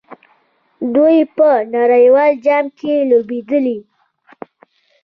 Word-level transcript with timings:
دوی 0.95 1.17
په 1.37 1.47
نړیوال 1.75 2.31
جام 2.45 2.65
کې 2.77 2.93
لوبېدلي. 3.09 3.77